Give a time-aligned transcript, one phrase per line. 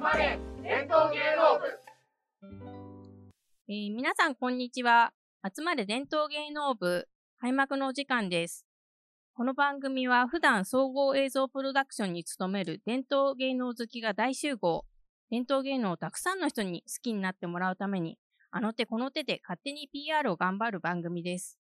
[0.00, 1.66] まれ伝統芸能部、
[3.68, 5.12] えー、皆さんこんにちは。
[5.44, 7.06] 集まれ伝統芸能部
[7.38, 8.64] 開幕のお時間です。
[9.34, 14.86] この番組は普段総合映像プロダクションに勤める伝統芸能好きが大集合。
[15.30, 18.16] 伝統芸能をたくさんの人に好きになってもらうために、
[18.50, 21.58] あの手この手で勝手に PR を頑張る番組です。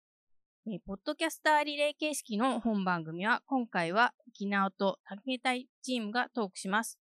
[0.66, 6.98] えー、ポッドキャスターリレー形式の本番組は、今回は沖縄と竹隊チームがトークします。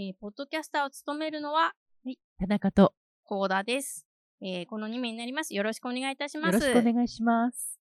[0.00, 1.72] えー、ポッドキャスターを務めるのは、は
[2.04, 2.94] い、田中と
[3.24, 4.06] 高田です。
[4.40, 5.56] えー、この2名になります。
[5.56, 6.54] よろしくお願いいたします。
[6.54, 7.80] よろしくお願いします。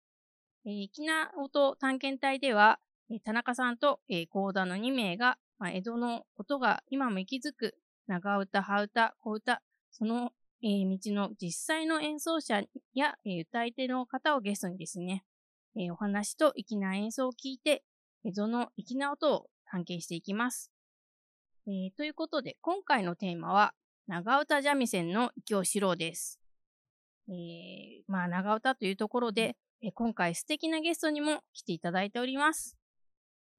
[0.65, 2.79] えー、沖縄音探検隊では、
[3.09, 7.75] えー、田中さんと、えー、高田の2名が、まあ、江戸のことが今も息づく
[8.07, 12.61] 長歌、羽歌、小歌、その、えー、道の実際の演奏者
[12.93, 15.23] や、えー、歌い手の方をゲストにですね、
[15.77, 17.85] えー、お話と粋な演奏を聞いて、
[18.25, 20.73] 江戸の粋な音を探検していきます。
[21.71, 23.73] えー、ということで、今回のテーマは、
[24.05, 26.37] 長唄三味線の異教四郎です。
[27.29, 32.77] えー、まあ、長唄というところで、えー、今回素敵なゲストにも来ていただいております。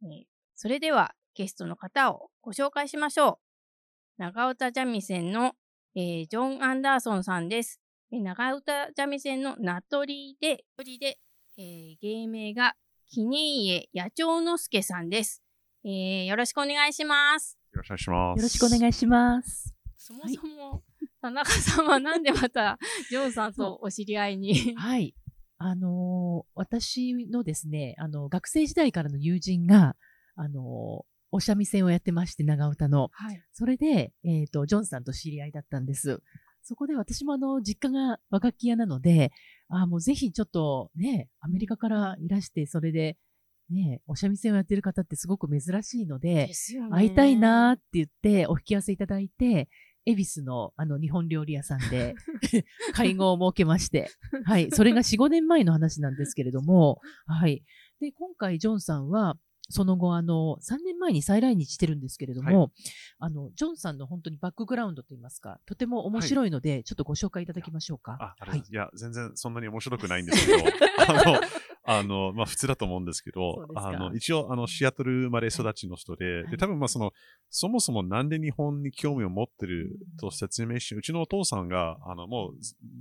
[0.02, 3.38] えー、それでは、ゲストの方をご紹介しましょう。
[4.19, 5.54] 長唄三味線の、
[5.94, 7.80] えー、ジョン・アンダーソンさんです。
[8.12, 10.66] えー、長唄三味線の名取で、
[11.00, 11.19] で、
[11.56, 12.74] えー、芸名が、
[13.08, 15.42] 記念家野鳥之助さんです。
[15.84, 17.61] えー、よろしくお願いします。
[17.73, 18.39] よろしくお願いします。
[18.39, 19.75] よろしくお願いします。
[19.97, 22.78] そもそも、はい、田中さんはなんでまた、
[23.09, 24.75] ジョンさんとお知り合いに？
[24.77, 25.15] はい。
[25.56, 29.97] あのー、私のですね、あの、学生時代からの友人が、
[30.37, 33.09] あのー、お三味線をやってまして、長唄の。
[33.12, 33.43] はい。
[33.53, 36.20] それで、えっ、ー、と、ジョンさんと知り合いだったんです。
[36.62, 39.31] そこで私もあの、実家が和楽器屋なので、
[39.69, 43.17] あもうぜひちょっとね、アメリカからいらして、それで、
[43.73, 46.53] ね、お三味線をやってる方ってすごく珍しいので、で
[46.91, 49.69] 会いたいなって言ってお引き合わせいただいて、
[50.05, 52.15] 恵比寿のあの日本料理屋さんで
[52.95, 54.11] 会合を設けまして、
[54.44, 57.62] はい、それが4、5年前の話なんですけれども、はい。
[58.00, 59.37] で、今回ジョンさんは、
[59.69, 62.71] その後、あの、3年前に再来日してるんですけれども、はい、
[63.21, 68.34] あの、ジョンさんの本当にバックグラウンドといいますか、とても面白いので、はい、ちょっとご紹介いただきましょうか。
[68.38, 70.59] はい、いや、全然そんなに面白くないんですけど、
[71.09, 71.41] あの、
[71.84, 77.12] あの、まあ普通だと思うんですけど、あの、一応、あの、シアトル生まれ育ちの人で、はい、で、多分まあその、
[77.50, 82.53] そもそもなんで日本に興味を持ってると説明し、うちのお父さんが、あの、もう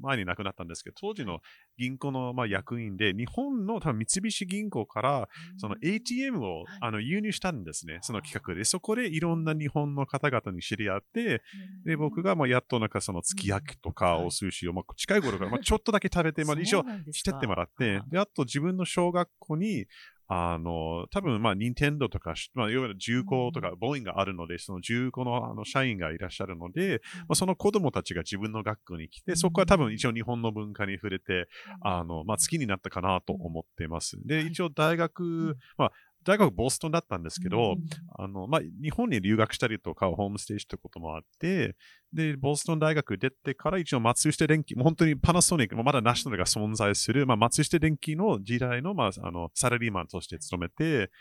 [0.02, 1.40] 前に亡くなったんですけど、当時の
[1.78, 8.66] 銀行のまあ役員で、日本の多分三菱銀行から、その ATM をあの輸入したんですね、その企画で。
[8.66, 11.42] そこでいろんな日本の方々に知り合って、
[11.86, 19.86] で、僕がまあやっとなんかその月焼きとかお寿司をまあ近い頃からまあちょっとだけ食べて、まあ 一応してってもらって、で、あと自分分の小学校に、
[20.34, 31.50] あの、多分、まあ、任天堂とか、まあ、いわゆる重工とか、ボーインがあるので、その重工のあの社員がいらっしゃるので、まあ、その子供たちが自分の学校に来て、そこは多分一応日本の文化に触れて、
[31.82, 34.18] あの、まあ、好きになったかなと思っています。
[34.26, 35.92] で、一応大学、まあ、
[36.24, 37.80] 大学ボストンだったんですけど、うん、
[38.16, 41.76] あの、まあ、日本に留学したりとか、ホームステイしたこともあって、
[42.14, 51.12] で、ボストン大学出てから一応松下電機、もう本当にパナソニック、まだナショナルが存在する、まあ、松下電機の時代の、まあ、あの、サラリーマンとして勤めて、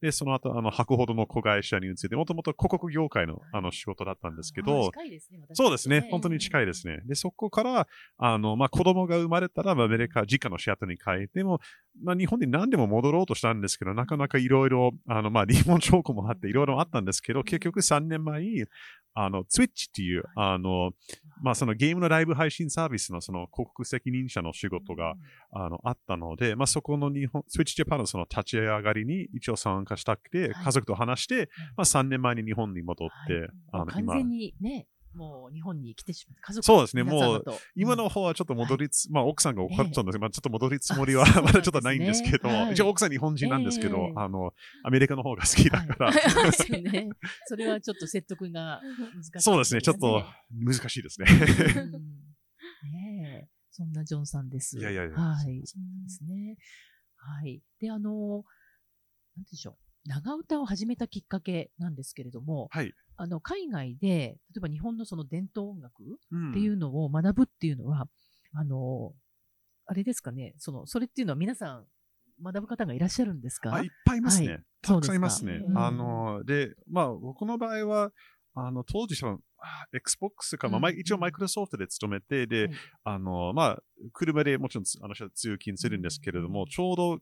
[0.00, 4.90] で、その後、あの、博ほどの子会社に移って、もともと広告業界のあの仕事だったんですけど、
[5.30, 7.00] ね、そうですね、本当に近いですね。
[7.06, 7.86] で、そこから、
[8.18, 11.60] あの、まあ、子供が生まれたら、アメリカ、実家のシアトルに帰っても、
[12.02, 18.64] まあ、日本に何でも戻ろうとしたんですけど、なかなかいろいろ、あの、まあ、リーモン証拠もあって、いろいろあったんですけど、結局3年前に、
[19.14, 20.90] あの、Twitch っていう、あの、
[21.40, 25.14] まあ、そのゲームのライブ配信サービスのその広告責任者の仕事が、
[25.52, 36.36] あの、あったので、まあ、そこの日本、Twitch Japan のその立ち上がりに一応参加したくて、家族と話して、まあ、3年前に日本に戻って、あの、完全にね、もう日本に来てしまう。
[36.40, 37.02] 家族そうですね。
[37.02, 37.44] もう、
[37.76, 44.52] 今の方はちょっと戻りつ、まあ奥さんが怒っちゃうんですけど、まあちょっと戻りつもりはまだちょっとないんですけど、一応奥さん日本人なんですけど、あの、
[44.82, 46.12] アメリカの方が好きだから。
[47.46, 48.80] それはちょっで説得が
[49.14, 49.40] 難しい。
[49.40, 49.82] そうですね。
[49.82, 51.26] ちょっと難しいですね。
[52.92, 54.78] ねそんなジョンさんです。
[54.78, 55.16] いやいやいや。
[55.16, 55.62] はい。
[55.64, 56.56] そうですね。
[57.16, 57.60] はい。
[57.80, 58.44] で、あの、
[59.36, 59.74] なんでしょう。
[60.06, 68.06] 長唄を始めたきっかけなんですけれども、はい、あの海外で例えば日本のその伝統音楽っていうのを学ぶっていうのは、
[68.52, 69.12] うん、あの
[69.86, 70.54] あれですかね。
[70.58, 71.86] そのそれっていうのは皆さん
[72.42, 73.82] 学ぶ方がいらっしゃるんですか？
[73.82, 75.62] いっぱいいますね、はい、たくさんいますね。
[75.74, 78.10] あのでまあ僕の場合は
[78.54, 79.38] あの当時その
[79.94, 82.68] Xbox か、まあ、一応マイクロソフトで勤めて、で、
[83.02, 83.82] あの、まあ、
[84.12, 87.18] 車でもちろん、あの、通勤するんですけれども、ちょうど、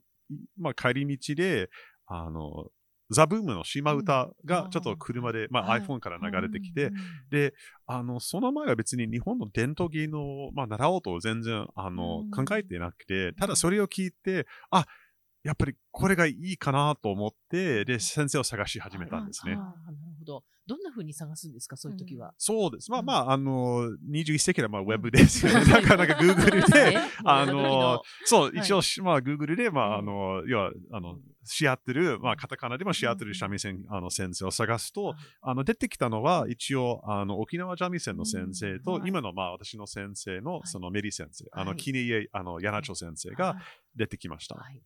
[0.57, 1.69] まあ、帰り道で、
[2.15, 2.67] あの、
[3.09, 6.91] ザブームの島歌がちょっと車で、まあ、iPhone から流れてきて、
[7.31, 7.53] で、
[7.85, 14.85] あの、その前は別に日本の伝統芸能を、まあ、習おうと全然、あの、考えてなくて、ただそれを聞いて、あ、
[15.43, 19.57] やっぱりこれがいいかなと思って、で、先生を探し始めたんですね。
[20.23, 20.43] ほど。
[20.65, 22.27] どんな風に探すんですか、そういう時は。
[22.27, 22.89] うん、そうです。
[22.89, 25.65] まあまあ、あの、21世紀はまあウェブですよね。
[25.71, 43.57] なかなか Google で、あの、そう、一応、まあ Google で、まあ、あの、要は、あの、シアトル、まあ、カタカナでもシアトル三味線、あの先生を探すと、あの出てきたのは一応あの沖縄三味線の先生と、今のまあ私の先生のそのメリ先生、あのキネイエあの柳町先生が
[43.95, 44.55] 出てきました。
[44.55, 44.81] はい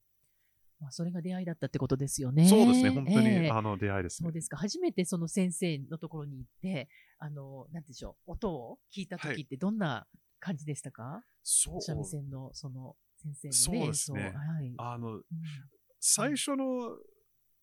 [0.80, 2.48] まあ、それが出会いだったってことですよね。
[2.48, 4.58] そうですね、本当に、えー、あの出会いです、ね、そうですか。
[4.58, 10.06] 初めてその先生のところに行って、あの、なんでしょう、音を聞いた時ってどんな
[10.40, 11.82] 感じでしたか、はい、そう。
[11.82, 14.34] 三味線のその先生の、ね、そうですね。
[14.36, 14.64] は。
[14.64, 15.24] い、あの、うん、
[16.00, 16.96] 最初の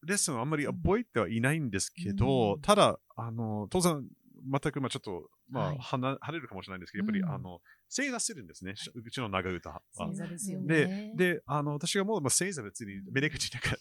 [0.06, 4.05] レッスンはあんまり覚えてはいないんですけど、うん、ただ、あの、当然、
[4.50, 9.82] 全く、まあちょっと、まあ、はい、離れるかもしれないんですけど、やっぱり、うん、あの、正座するんですね、うちの長歌は。
[9.92, 11.12] 正座ですよね。
[11.16, 13.76] で、で、あの、私がもう、まあ、正座別にメレカチなんか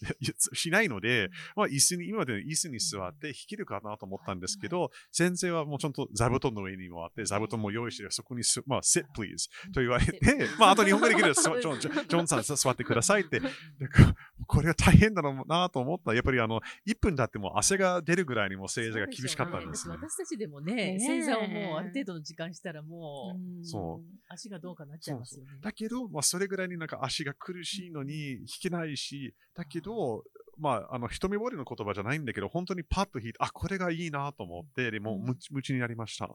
[0.54, 10.20] しないので、まあ、椅子に、今まで椅子に座って弾けるかなと思ったんですけど、先生はもうちゃんと座布団の上にもあって、座布団も用意して、そこにす、まあ、sit please と言われて、
[10.58, 13.40] まあ、あと日本語できる ジョン、ジョンさん座ってくださいって、
[14.46, 16.14] これは大変だろうなと思った。
[16.14, 23.93] やっぱりあの、1分だっても汗が出るぐらいにも正座が厳しかったんです、ね、私たちでもね、正座をもうある程度の時間したらもう、そう。
[24.28, 25.50] 足がどうかなっちゃいますよね。
[25.60, 30.24] だけど、まあ、それぐらいになんか足が苦しいのに弾けないし、だけど、
[30.58, 35.20] まあ、あの、瞳彫りの言葉じゃないんだけど、本当にパッと弾いて、あ、これがいいなと思って、でも、
[35.50, 36.30] 夢中になりました。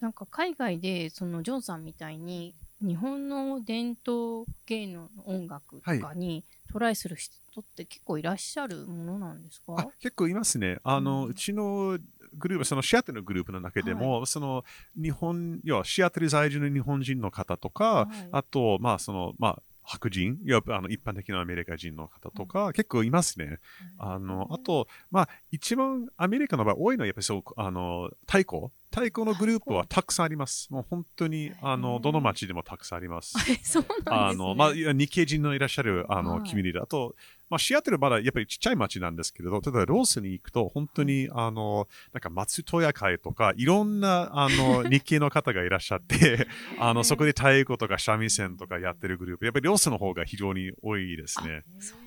[0.00, 10.78] なんか海外で、そのジョンさんみたいに、日本の伝統芸能の音楽とかにトライする人って結構いらっしゃるものなんですか、はい、結構いますね。
[10.82, 11.98] あの、うん、うちの
[12.34, 14.64] グループ、そのシアトルのグループの中でも、はい、その
[15.00, 23.60] 日本、要はシアトル在住の日本人の方とか、はい、あと、まあ、その、まあ、白人、いやあの一般的なアメリカ人の方とか、結構いますね。
[23.98, 28.70] あの、あと、まあ、一番アメリカの場合多いのはやっぱりそう、あの、太鼓。
[28.96, 30.68] 太鼓のグループはたくさんあります。
[30.70, 33.34] もう本当に、あの、どの町でもたくさんあります。
[33.62, 34.44] そうなんですね。
[34.44, 37.14] あの、まあ、日系人のいらっしゃる、あの、君だと、
[37.50, 46.48] まあ、シアトルまだやっぱりちっちゃい町なんですけれど、例えばロースに行くと、本当に、あの、なんか松戸屋会とか、いろんな、あの、 日系の方がいらっしゃって、
[46.80, 51.64] あの、そこで太鼓とか三味線とかやってるグループ、やっぱりロースの方が非常に多いですね。
[51.80, 52.05] そう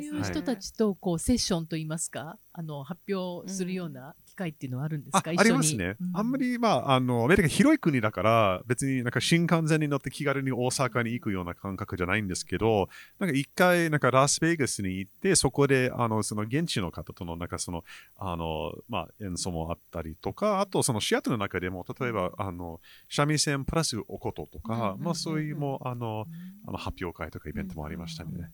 [0.00, 6.30] いう人たちと、こう、セッションといいますか、あの、発表するような会っていうのはあるんですか、ありますね、うん、あん。
[6.30, 12.88] まり、まあ、あの、アメリカ広い国だから、別になんか新幹線に乗って気軽に大阪に行くような感覚じゃないんですけど、
[13.18, 17.82] なんか一回、なんかラスベガスに行って、そこで、あの、その現地の方との、なんかその、
[18.18, 26.26] あの、まあ、演奏もあったりとか、あとそのシアトルの中でも、例えば、あの、三味線プラスおこととか、まあそういうも、あの、
[26.66, 28.50] あの発表会とかイベントもありましたね。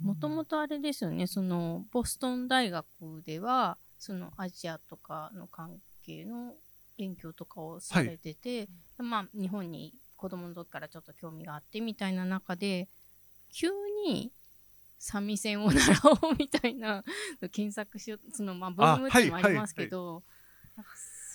[0.00, 2.86] もともとあれですよね、その、ボストン大学
[3.24, 6.54] では、そのアジアとかの関係の
[6.98, 8.68] 勉強とかをされてて、はい、
[9.02, 12.88] まあ日本に子供の時からちょっと興味があってみたいな中で
[13.52, 13.68] 急
[14.06, 14.30] に
[14.98, 17.04] 三味線を習おうみたいな
[17.52, 20.22] 検索しようそのまあブームってもありますけど、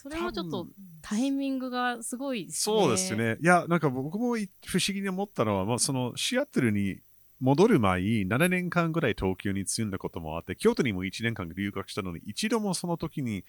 [0.02, 0.68] それもちょっと
[1.02, 2.80] タイミングがすごいですね。
[2.80, 3.38] そうですね。
[3.42, 4.48] いや、なんか僕も不思
[4.88, 6.98] 議に思ったのは、まあ、そのシアトルに
[7.42, 13.44] 戻る前、7年間ぐらい東京に住んだこともあって、京都にも1年間留学したのに、一度もその時に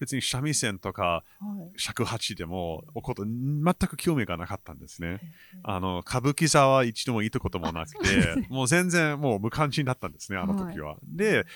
[0.00, 1.24] 別に三味線とか
[1.76, 5.20] 尺八でもおこと全く興味がなかったんですね。
[5.62, 10.96] あの歌舞伎座は一度も行ったこともなくて、もう全然もう無関心だったんですね、あの時は。
[11.04, 11.46] で、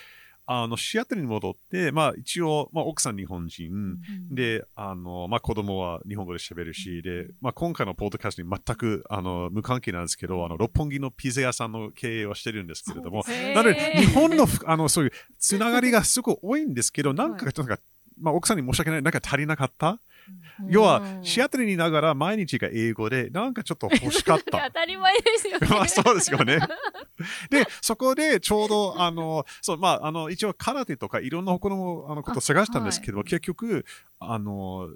[0.50, 13.24] あの、シアトルに戻って、まあ一応、まあ奥さん日本人、うん、で、あの、まあ子供は日本語で喋るし、で、まあ今回のポッドキャストに全く、あの、無関係なんですけど、あの、六本木のピザ屋さんの経営はしてるんですけれども、
[13.54, 17.78] なので、日本の、あの、そういうつながりがすごく多いんですけど、 なんか、なんか、
[18.18, 20.00] まあ奥さんに申し訳ない、なんか足りなかった？
[20.68, 24.60] 要は、シアトルにいながら毎日が英語で、なんかちょっと欲しかった。
[24.68, 25.68] 当たり前ですよね。
[25.70, 26.58] まあそうですよね。
[27.50, 33.84] で、そこでちょうど、あの、そう、まあ、あの、一応空手とかいろんな他のあのことを探したんですけど、はい、結局、
[34.20, 34.88] あの、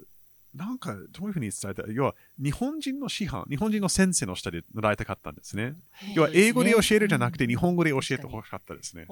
[0.55, 5.73] なんか、どういうふうに伝えた要は、日本人の師範、日本人の先生の下で習いたかったんですね。
[6.15, 9.07] 要は、英語で教えるじゃなくて、日本語で教えてほしかったですね。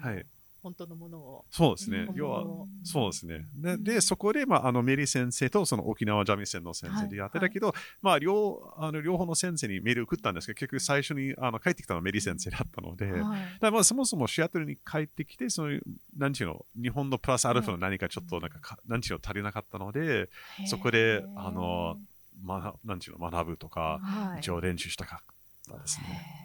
[0.00, 0.26] はい。
[0.62, 1.44] 本当のものを。
[1.50, 2.06] そうですね。
[2.08, 2.14] うん。
[2.14, 3.46] 要はうん、そうですね。
[3.56, 3.84] で、うん。
[3.84, 13.22] でそこで、まあ、あの、メリー先生と、その沖縄三味線の先生でやってたけど、まあ、両、あの、両方の先生にメールを送ったんですけど、結局最初に、あの、帰ってきたのはメリー先生だったので、はい。
[13.60, 15.82] らまあ、そもそもシアトルに帰ってきて、そういう、
[16.16, 20.28] なんていうの、日本のプラスアルファの何かちょっと、なんかか、なんていうの、足りなかったので、
[20.66, 21.98] そこであの
[22.42, 24.40] まあ、なんていうの、学ぶとか、はい。
[24.40, 25.34] 一応練習したかっ
[25.68, 26.38] たですね。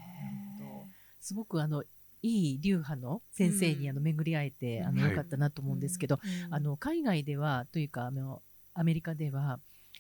[1.22, 1.84] すごくあの
[2.24, 3.90] いい流派の先生にうん。
[3.92, 5.12] あの巡り会えて、あのはい。
[5.12, 8.42] よかったなと思うんですけど、あの海外ではというかあの
[8.74, 9.60] アメリカでは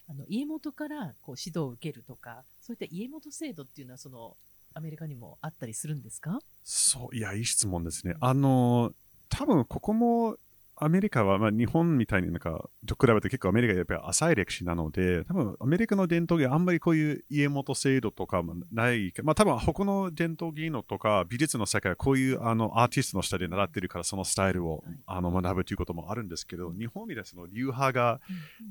[0.09, 4.35] あの家元からこう指導を受けるとかそういった家元制度っていうのはその
[4.73, 6.39] アメリカにもあったりするんですか？
[6.63, 8.15] そう、いや、いい質問ですね。
[8.19, 8.91] あの、
[9.29, 10.37] 多分ここも、
[10.83, 19.13] アメリカは、まあ、日本みたいになんか、と比べて結構アメリカはやっぱり浅い歴史なので、多分アメリカの伝統芸あんまりこういう家元制度とかもない。
[19.23, 24.95] まあ多分他の伝統芸能とか美術の世界はこういうあのアーティストの下で習ってるからそのスタイルを、はい。
[25.05, 28.19] あの学ぶということもあるんですけど、日本みたいなその流派が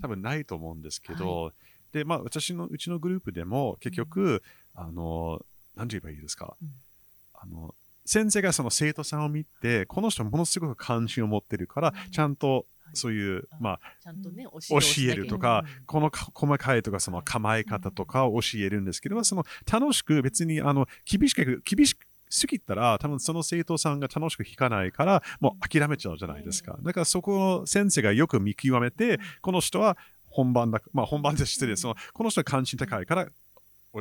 [0.00, 1.52] 多分ないと思うんですけど、
[1.92, 4.42] で、まあ私のうちのグループでも結局、
[4.74, 5.44] あの、
[5.76, 6.68] 何て言えばいいですか、うん。
[7.34, 13.80] あの、先生がその生徒さんを見て、この人ものすごく関心を持ってるから、ちゃんとそういう、あまあ、
[14.68, 26.78] 教教えるとかうんこのか細かいとか、その構え方とかを教えるんですけど、その楽しく別に、あの、厳しく、厳しく、すぎたら、多分その生徒さんが楽しく弾かないから、もう諦めちゃうじゃないですか。
[26.82, 29.98] だからそこを先生がよく見極めて、この人は
[30.30, 33.28] 本番だ、まあ本番で失礼、その、この人は関心高いから、お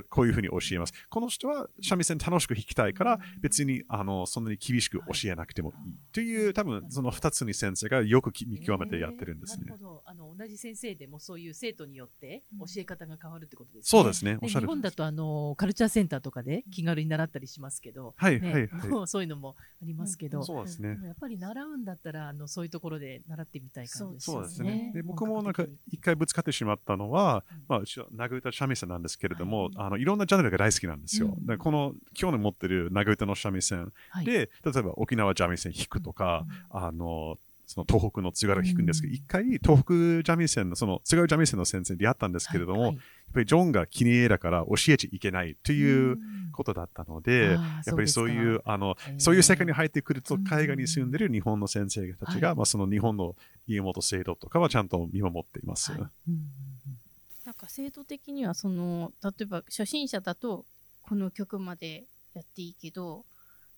[0.09, 0.93] こういうふうに教えます。
[1.09, 5.95] この人は三味線楽しく弾きたいから、別にあのそんなに厳しく教えなくてもいい。
[6.13, 9.77] という、多分その二つに先生がよくき見極めてやってるんですねえーな。
[9.77, 14.01] るほどあの同じ先生でもそういう生徒によって教え方が変わるってことですね。
[14.01, 14.37] そうですね。
[14.41, 14.67] おっしゃる。
[14.67, 19.07] 日本だとあのカルチャーセンターとかで気軽に習ったりしますけど、はい、ねはい、はい。
[19.07, 24.47] そういうのもありますけど、そうですねやっぱり習うんだったらあのそういうところで習ってみたい感じですよね。
[24.47, 24.91] そうですね。
[24.93, 31.35] で、本僕もなんか一回ぶつかってしまったのはうん、まあ、うちは長唄三味線なんですけれどもはい、あの、いろんなジャンルが大好きなんですよ。
[31.37, 31.45] うん。
[31.45, 33.91] でこの、今日の持ってる長唄の三味線。
[34.09, 34.25] はい。
[34.25, 39.15] で、例えば沖縄三味線弾くとか、あの、その東北の津軽を弾くんですけど、うん。
[39.15, 42.97] 一回東北三味線の、その津軽三味線の先生に出会ったんですけれども、はい
[43.31, 46.17] やっぱりジョンが気に入らから教えちゃいけないという
[46.51, 47.51] ことだったので、
[47.85, 49.19] やっぱりそういう、あの、へー。
[49.21, 50.43] そういう世界に入ってくると、うん。
[50.43, 52.57] 海外に住んでる日本の先生たちが、はい。
[52.57, 55.93] まあその日本の家元制度とかはちゃんと見守っています。
[55.93, 56.01] はい。
[56.01, 56.11] うん
[57.61, 60.65] か制度的にはその例えば初心者だと
[61.01, 62.03] この曲まで
[62.33, 63.23] やっていいけど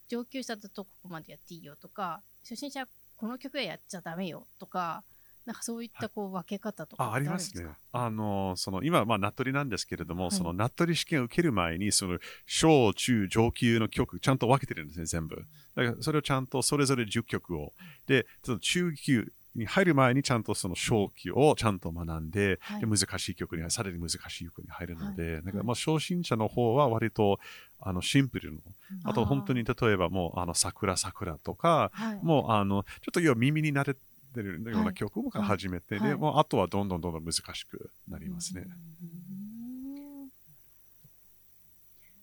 [0.10, 2.88] 上級者だとここまでやっていいよとか初心者は
[3.18, 5.04] この曲はやっちゃダメよとか
[5.46, 7.68] なんかそういったこう分け方とかあ、ありますね。
[7.92, 15.46] あの、その、今、まあ、ナットリなんですけれども、はいその、ナットリ試験を受ける前に、その、小、中、上級の曲、ちゃんと分けてるんですね、全部。
[15.76, 17.74] だから、それをちゃんと、それぞれ10曲を。
[18.08, 22.82] で、その中級に入る前に、ちゃんとその小級をちゃんと学んで、はい。
[22.82, 25.44] で難しい曲に、さらに難しい曲に入るので、はい。
[25.44, 27.40] だから、まあ、初心者の方は割と、
[27.80, 28.60] あの、シンプルの、
[29.04, 34.00] あと、本当に、例えばもう、あの、桜桜とか、はい、もう、あの、ちょっと要は耳に慣れて
[34.42, 34.94] るようはない。
[34.94, 36.10] 曲から始めて、はい。
[36.10, 38.64] で、もうあとはどんどんどんどん難しくなりますね。
[38.66, 39.23] うん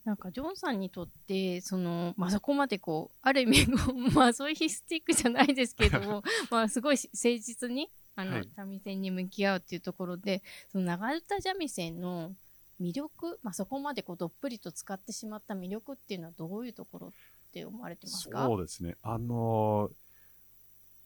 [0.05, 3.67] なんかジョンさんにとってその、まあ、そこまでこうある意味
[4.15, 10.43] まあそういうヒスティックじゃないですけども まあすごい誠実にあの、はい三味線に向き合うっていうところで
[10.73, 12.35] その長唄三味線の
[12.81, 17.13] 魅力、まあ、そこまでこうどっぷりと使ってしまった魅力っていうのはどういうところっ
[17.53, 18.47] て思われてますか？
[18.47, 18.97] そうですね。
[19.03, 19.93] あのー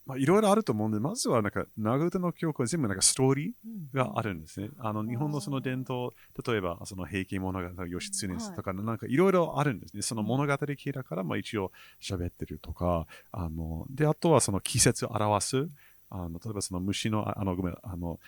[0.06, 4.68] まあ、いろいろあると思うんで、まずはなんか、長唄の曲は全部なんかストーリーがあるんですね。
[4.78, 6.10] あの、日本のその伝統、
[6.46, 10.02] 例えば、その平家物語、義経とか、なんかいろいろあるんですね。
[10.02, 15.68] その物語系だから、まあ一応喋ってるとか、あの、で、あとはその季節を表す、
[16.10, 18.20] あの、例えばその虫の、ああの、ごめん、あの、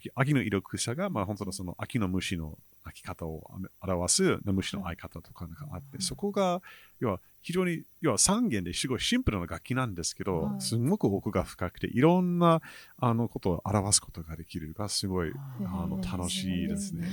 [0.00, 3.50] 秋秋の色草が、まあ本当のその秋の虫の鳴き方を
[3.82, 6.62] 表す虫の合い方とかなんかあって、そこが、
[6.98, 10.60] 要は非常に、要は三弦ですごいシンプルな楽器なんですけど、はい。
[10.60, 12.60] すごく奥が深くて、いろんな
[12.98, 15.32] あのことを表すことができるが、すごい、
[15.64, 17.08] あの、楽しいですね。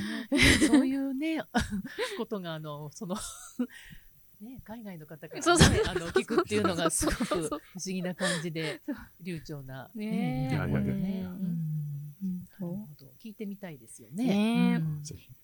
[0.67, 1.41] そういうね、
[2.17, 3.15] ことが、あの、その、
[4.41, 5.75] ね、海外の方から、ね、そうそう。
[5.88, 8.82] あの聞くっていうのがすごく不思議な感じで、
[9.22, 10.50] 流暢な、ね。
[10.51, 11.29] え魅力でいや。
[11.29, 11.56] い
[13.27, 14.25] 聞いてみたいですよね。
[14.25, 14.81] ね。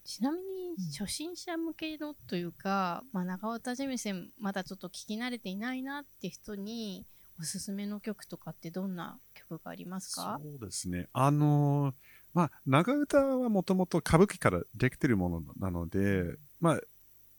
[0.05, 7.05] ちなみに初心者向けのというか、まあ、長唄三味線まだちょっと聞き慣れていないなって人に
[7.39, 10.39] おすすめの曲とかってどんな曲がありますか？
[10.41, 11.07] そうですね。
[11.13, 11.95] あのー
[12.33, 16.79] まあ、長唄はもともと歌舞伎からできてるものなので、まあ、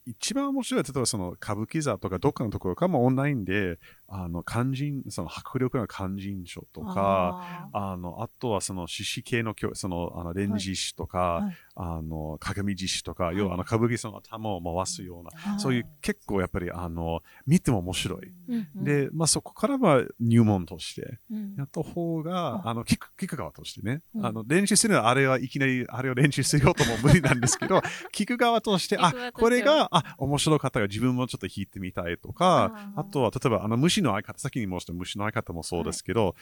[0.06, 18.32] 一番面白い、例えばその歌舞伎座とかどっかのところかもオンラインで、あの、漢人、その迫力の漢人書とか、あの、あとはその獅子系の教、その、あの、連獅子とか、はい、あの、鏡獅子とか、はい、要はあの、歌舞伎その頭を回すような、そういう結構やっぱり、あの、見ても面白い。
[18.76, 21.18] で、まあそこからは入門として、
[21.58, 27.78] やった方が、あの、聞く、聞く側としてね、あの、練習するのはあれはいきなり、あれを練習するようとも無理なんですけど、
[28.14, 36.34] 聞く側として、あ、これが、あ、面白かったが自分もちょっと弾いてみたいとか、あとは、例えば、あの、虫の相方、先に申した虫の相方もそうですけど、はい、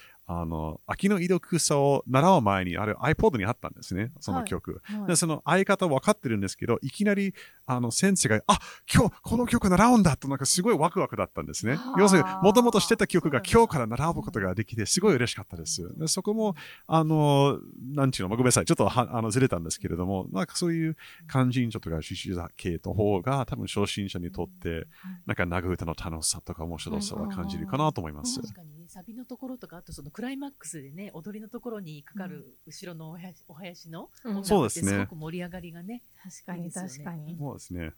[0.42, 4.82] あの、秋の井戸草を習う前に、あれ iPod にあったんですね、その曲。
[4.84, 7.32] はいその相方分かってるんですけど、いきなり、
[7.64, 8.58] あの、先生が、あ、
[8.92, 11.78] 今日この曲習うんだと、なんかすごいワクワクだったんですね。
[11.96, 15.96] 要するに、もともとしてた曲が今日から習うことができて、すごい嬉しかったです。
[15.96, 16.56] でそこも、
[16.88, 17.60] あの、
[17.94, 20.96] なんちゅうの、ごめんなさい、ちょっとはあのずれたんですけれども、なんかそういう
[21.28, 24.88] 漢人ちょっとか獅子座系の方が、多分初心者にとって、
[25.26, 28.40] なんか長歌の楽しさとか面白さは感じるかなと思います。
[28.40, 35.06] 確かにね、サビのところとか、あとそのクライマックスでね、踊りのところにかかる後ろのお囃子お囃子の、うん、そうですね。
[35.14, 36.02] く盛り上がりがね。
[36.22, 37.36] 確かに、確かに。
[37.38, 37.92] そうですね。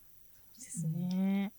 [0.56, 1.52] ですね。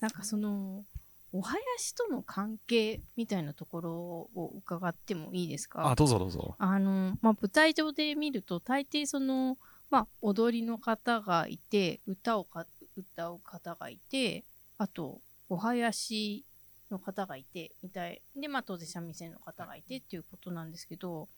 [0.00, 0.84] なんかその、
[1.32, 3.92] お囃子との関係みたいなところ
[4.34, 5.88] を伺ってもいいですか？
[5.88, 6.56] あ、どうぞどうぞ。
[6.58, 9.56] あの、まあ、舞台上で見ると、大抵その、
[9.90, 14.44] まあ、踊りの方がいて、歌をか歌う方がいて、
[14.78, 16.44] あと、お囃子
[16.90, 18.20] の方がいて、みたい。
[18.34, 21.28] で、まあ、当然三味線の方がいてっていうことなんですけど、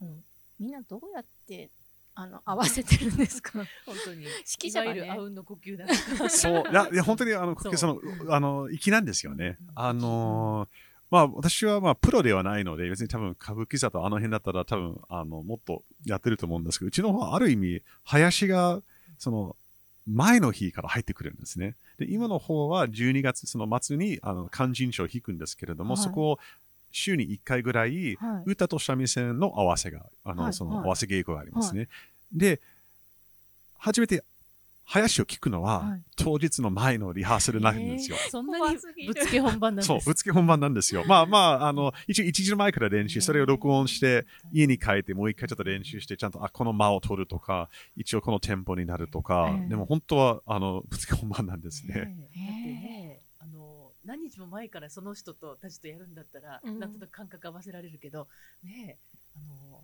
[0.00, 0.10] あの
[0.58, 1.70] みんなどうやって
[2.20, 3.52] あの合わせてるんですか？
[3.86, 4.22] 本当に。
[4.22, 5.86] 指揮者が、ね、あうんの呼吸だ。
[6.28, 6.64] そう。
[6.68, 9.56] いや、いや本当にあの、その、あの、粋なんですよね。
[9.76, 10.68] あのー、
[11.12, 18.82] まあ、私はまあ、プロではないので、別に多分、歌舞伎座とあの辺だったら多分、あの、もっとやってると思うんですけど、うちの方はある意味、林が、
[19.16, 19.54] その、
[20.08, 21.76] 前の日から入ってくるんですね。
[21.98, 26.38] で、今の方は12月、その末に、あの、勧進書を弾くんですけれども、はい、そこを
[26.92, 31.88] 週に1回ぐらい、はい、歌と三味線の合わせが、あの、はい、その合わせ稽古がありますね。
[32.32, 32.60] で、
[33.78, 34.24] 初めて
[34.90, 38.16] 林を聞くのは、はい、当日の前のリハーサルなんですよ。
[38.18, 39.86] えー、 そんなにぶつけ本番なんです。
[39.88, 41.04] そう、ぶつけ本番なんですよ。
[41.06, 52.16] まあまあ、あの、一応一時前から練習、それを録音して、家に帰ってもう一回ちょっと練習して、ちゃんと、あ、この間を取るとか、一応このテンポになるとか、えー、でも本当は、あの、ぶつけ本番なんですね。
[54.08, 58.26] 何日も前からその人とたちとやるんだったら、うん、なんとなく感覚合わせられるけど、
[58.64, 58.96] ね
[59.36, 59.82] あの、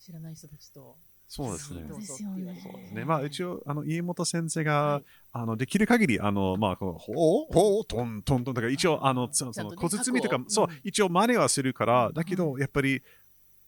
[0.00, 0.96] 知らない人たちと、
[1.28, 1.84] そうですね。
[1.88, 2.22] そうです
[2.94, 3.04] ね。
[3.04, 13.02] まあ一応、あの、家元先生が、はい、あの、できる限り、あの、まあ、こう、ほう、ほう、トン、トン、トン、だから一応、あの、その、小包とか、そう、一応真似はするから、だけど、やっぱり、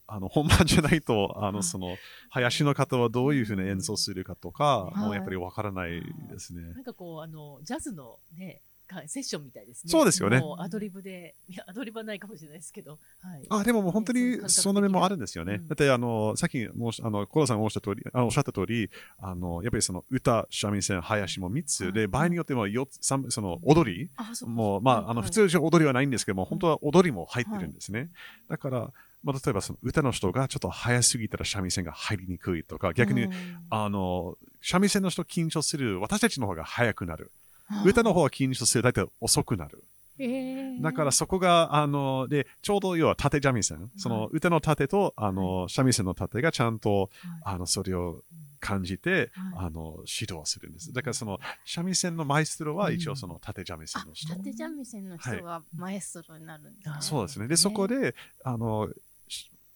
[0.06, 1.98] あの、本番じゃないと、あの、その、
[2.30, 6.62] 林の方はどういうふうに演奏するかとか、もうやっぱりわからないですね。
[6.72, 8.62] なんかこう、あの、ジャズのね、
[9.06, 9.90] セッションみたいですね。
[9.90, 10.42] そうですよね。
[10.58, 12.98] アドリブで、いや、アドリブはないかもしれないですけど。
[13.20, 15.54] はい、あ、でももう本当にその面もあるんですよね。
[15.54, 24.10] うん、だって、あの、さっきもあの、コロさんがおっしゃった通り、あのおっしゃった通り、あの、やっぱりその歌、三味線、林も3つで、場合によっては4つ、3その踊り、
[24.46, 28.08] もう、まあ、あの、普通踊りはないんですけども、本当は踊りも入ってるんですね。
[28.48, 28.92] だから、
[29.24, 33.28] まあ、例えばその歌の人がちょっと早すぎたら三味線が入りにくいとか、逆に、
[33.70, 37.30] あの、三味線の人緊張する私たちの方が早くなる。
[37.84, 39.84] 歌の方は緊張する大体遅くなる。
[40.80, 43.90] だからそこが、あの、で、ちょうど要は縦三味線。
[43.96, 47.10] その歌の縦と、あの、三味線の縦がちゃんと、
[47.42, 48.22] あの、それを
[48.60, 50.92] 感じて、あの、指導するんです。
[50.92, 54.34] だからその、三味線のマエストロは一応その縦三味線の人。
[54.34, 56.94] 縦三味線の人がマエストロになるんですね。
[57.00, 57.46] そうですね。
[57.48, 58.88] で、そこで、あの、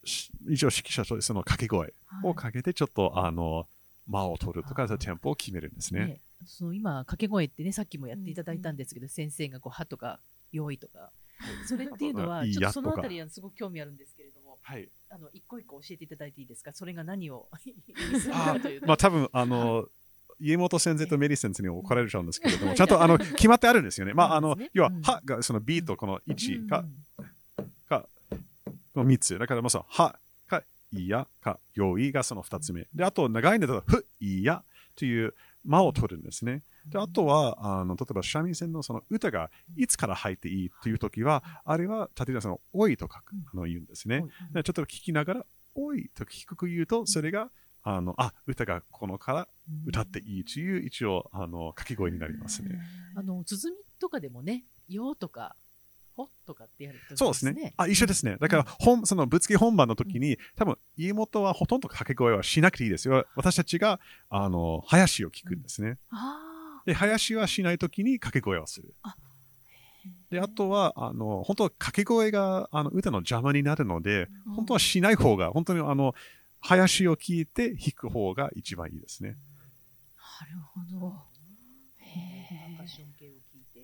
[0.03, 1.93] 一応指揮者とその掛け声
[2.25, 3.67] をかけて、ちょっと、あの、
[4.09, 6.21] 間を取るとか、テンポを決めるんですね。
[6.47, 10.19] その今掛け声ってねさっきもやっていただいたんですけど、うん、先生がこう「は」とか
[10.53, 11.11] 「用意」とか。
[11.67, 16.73] それっていうのはちょっとそのあたりはすごく興味あるんですけれども、はい、あの一個一個教えていただいていいですか？
[16.73, 17.49] それが何を
[18.33, 19.89] あまあ多分あの
[20.43, 24.13] 家元先生とメリー先生に怒られちゃうんですけれども、ちゃんとあの決まってあるんですよね。
[24.13, 26.85] まあ、あの、要は、はがその B とこの1か、
[27.89, 28.09] か、
[28.93, 29.39] この3つ。
[29.39, 32.89] だから、まあ、はか、いやか、よいがその2つ目。
[32.93, 34.65] で、あと、長いんだと、ふ、いや
[34.97, 36.63] という、間を取るんですね。
[36.87, 44.25] であとはあの、例えば三味線のその歌がいつから入っていいというときは、あれは、例えばその、おいと書く、あの言うんですね。
[44.53, 47.51] でちょっと聞きながら、おいと低く言うと、それが、
[47.85, 49.49] あの、あ、歌がこのから
[49.87, 52.79] 歌っていいという、一応、あの、掛け声になりますね。
[53.17, 55.57] あの、鼓とかでもね、よとか、
[56.17, 57.75] ほとかってやるそうですね。
[57.77, 58.37] あ、一緒ですね。
[58.41, 63.27] だから、本、そのぶつけ本番の時に、多分、家元はほとんど掛け声はしなくていいですよ。
[63.37, 65.99] 私たちが、あの、林を聞くんですね。
[66.11, 66.39] あ
[66.81, 66.83] あ。
[66.87, 68.95] で、林はしないときに掛け声をする。
[70.31, 76.15] で、あとは、あの、本当は掛け声が、あの、歌の邪魔になるので、本当はしない方が、本当にあの、
[76.61, 79.37] 林を聞いて弾く方が一番いいですね。
[80.41, 81.15] なるほど。
[81.99, 82.79] へ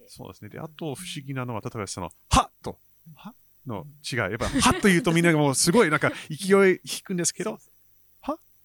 [0.09, 0.49] そうですね。
[0.49, 2.79] で、あと不思議なのは、例えばその、はっと、
[3.15, 3.35] は
[3.67, 4.19] の違い。
[4.19, 7.59] やっぱ、はっと言うとみんながもうすごいなんか勢い弾くんですけど、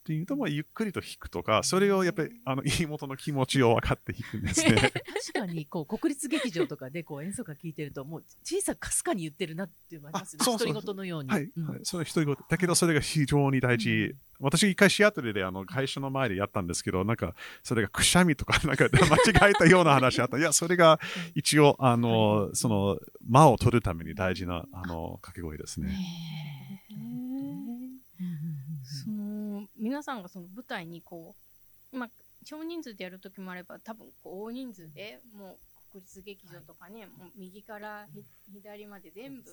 [0.04, 4.76] っていうと、もゆっくりと弾くとか、それをやっぱり、あの、妹の気持ちを分かって弾くんですね。
[5.32, 10.44] 確かに、こう、国立劇場とかで、こう、演奏会聞いてると、もう、小さくかすかに言ってるなって思いますね。
[10.46, 11.30] 独り言のように。
[11.30, 11.50] はい。
[11.56, 12.36] うん、はい、それ独り言。
[12.50, 14.08] だけど、それが非常に大事。
[14.08, 20.36] うん、私、一回シアトルで、あの、会社の前でやったんですけど、なんか、それがくしゃみとか、なんか、間違えたような話あった。
[20.38, 21.00] いや、それが、
[21.34, 25.98] 一応、あの、その、間を取るために大事な、あの、掛け声ですね。
[28.84, 29.10] そ
[29.64, 31.36] の皆さんがその舞台にこ
[31.92, 32.10] う、まあ、
[32.46, 35.58] 少人数でやる時もあれば多分こう大人数でもう
[35.94, 38.08] 国立劇場とかね、はい、もう右から
[38.52, 39.44] 左まで全部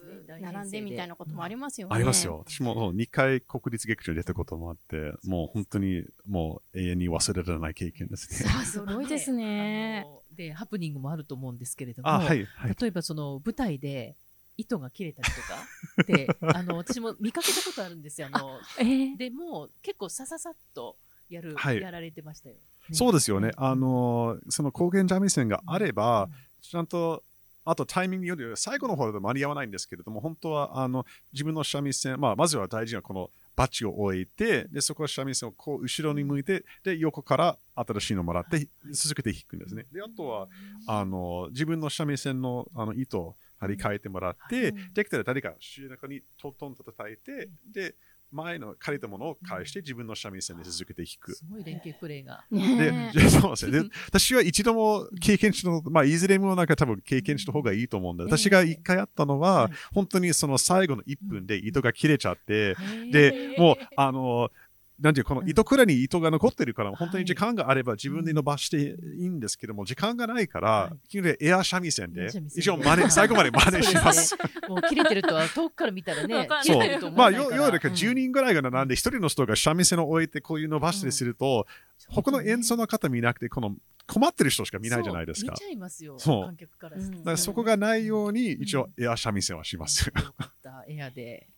[0.40, 1.94] 並んでみたいなこともありますよね。
[1.94, 2.42] ありますよ。
[2.48, 8.64] 私も2回国立劇場に出たこともあって、もう本当にもう永遠に忘れられない経験ですね。
[8.64, 10.06] すごいですね。
[10.34, 14.16] で、ハプニングもあると思うんですけれども、はいはい、例えばその舞台で
[14.60, 18.28] 糸が切れたりとかで あの私も見かけたことあるんですよ。
[18.30, 20.96] あのえー、でも結構さささっと
[21.28, 22.60] やる、はい、やられてましたよ、ね、
[22.92, 23.52] そうですよね。
[23.56, 27.22] あのその光源三味線があれば、うん、ちゃんと
[27.64, 39.84] あとタイミングより最後の方で間に合わないんですけれども、本当はあの自分の三味線、まあ、まずは大事なこのバッジを置いて、でそこは三味線をこう後ろに向いて、で横から新しいのもらって、続けて弾くんですね。
[39.92, 40.48] であとは
[40.86, 47.94] あの自分の三味線のあの糸張り替えてもらって、できたら誰か主役にトントンと叩いて、で、
[48.32, 51.34] 前の借りたものを返して自分の三味線で続けて弾く。
[51.34, 52.44] すごい連携プレーが。
[52.50, 53.82] で、 そうですね。
[53.82, 62.76] で、私は一度も経験したの、まあ、いずれもなんか多分経験した方がいいと思うんで、私が一回あったのは、本当にその最後の1分で糸が切れちゃって、
[63.10, 64.50] で、もう、あの、
[65.00, 70.92] なんていうこの糸倉に糸が残ってるから、本当に時間があれば自分で伸ばしていいんですけども、時間がないから、
[71.40, 74.36] エア三味線で、一応真似、最後まで真似します。
[74.68, 77.10] もう切れてるとは遠くから見たらね、そう。
[77.12, 81.66] まあ、要は10人ぐらいがなんで、一人の人が三味線を置いてこういう伸ばしてすると、
[82.08, 83.74] 他の演奏の方見なくて、この
[84.06, 85.52] 困ってる人しか見ないじゃないですか。
[85.52, 86.56] 見ちゃいますよ、そう。
[86.56, 86.94] だか
[87.30, 90.06] らそこがないように、一応エア三味線はします。
[90.06, 91.48] よかった、エアで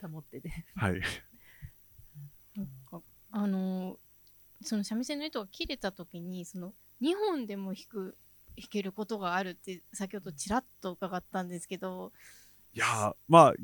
[0.00, 0.50] 保ってて。
[0.74, 1.00] はい。
[3.32, 3.96] あの
[4.62, 8.16] その三味線の糸が切れた時にその2本でも弾く
[8.56, 12.12] 弾けることがあるって先ほどちらっと伺ったんですけど。
[12.74, 13.54] いやまあ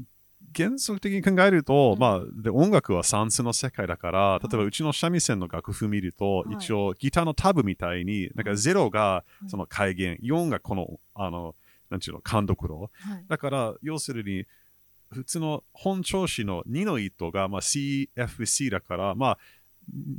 [0.57, 11.55] 原則的に考えると、うん、まあ、で音楽は算数の世界だから、例えばうちの三味線の楽譜見ると、はい、一応ギターのタブみたいに、なんか0がその改弦、はい、4がこの、あの、
[11.91, 12.91] なんちゅうの、勘どころ。
[12.95, 14.47] はい、だから、要するに、
[15.11, 19.39] 普通の本調子の2の糸が、まあ、CFC だから、まあ、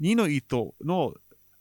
[0.01, 1.13] 2の糸の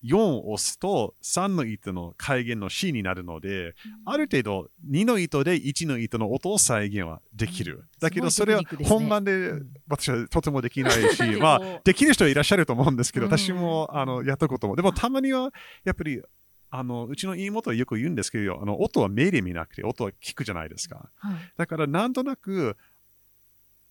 [0.04, 7.78] 4を押すと3の糸の改弦の C になるので、うん、ある程度2の糸で1の糸の音を再現はできる。
[7.78, 9.52] うん、だけどそれは本番で
[9.88, 14.76] 私はとてもできないし、 まあできる人はいらっしゃると思うんですけど、私もあのやったことも。
[14.76, 15.52] でもたまには
[15.84, 16.22] やっぱり
[16.70, 21.10] あのうちの妹はよく言うんですけど、あの音は目で見なくて音は聞くじゃないですか。
[21.16, 22.76] はい、だからなんとなく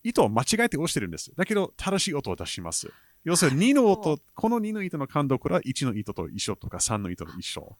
[0.03, 1.34] 糸を間違えて押してるんです。
[1.36, 2.91] だけど正しい音を出します。
[3.27, 7.75] 要するに2の音、この2の糸の感度から1の糸と一緒とか3の糸と一緒。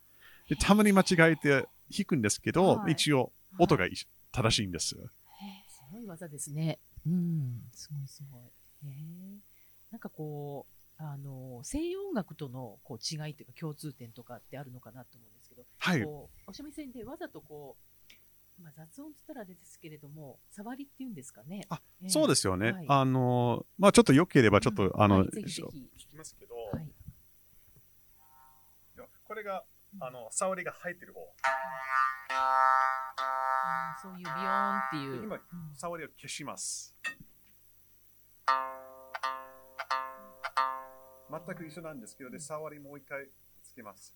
[0.50, 3.88] でたまに間違えて弾くんですけど、はい、一応音が
[4.34, 4.90] 正しいんです。
[4.90, 4.98] す
[5.90, 6.80] ごい技ですね。
[7.06, 8.42] うん、すごいすごい。
[8.84, 9.40] え
[9.90, 10.66] なんかこ
[11.00, 17.97] う、あの西洋音楽とのこう違いというか共通点とかってあるのかなと思うんですけど、はい、お三味線でわざとこう
[18.62, 21.66] まあ、雑音つったらですけれども、触りっていうんですかね。
[21.70, 22.72] あ、えー、そうですよね。
[22.72, 26.90] はい、あの、まあ、ちょっと良ければ、ちょっと、うん、あの、はい、ぜひぜひ聞きますけど、はい、
[29.24, 29.64] これが、
[30.00, 31.20] あの、触りが入ってる方。
[34.02, 35.24] そういうビヨーンっていう。
[35.24, 35.40] 今、
[35.76, 36.96] 触りを消します。
[41.30, 43.28] 全く一緒なんですけど、で、触りもう一回
[43.64, 44.16] つけます。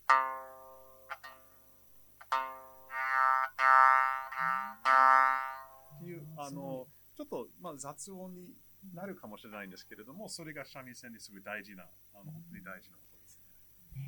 [5.98, 8.50] っていう、あの、ちょっと、まあ、雑音に
[8.94, 13.40] なるかもしれないんですけれども、それが三味線にすごい大事な、あの、本当に大事なことです
[13.96, 14.02] ね。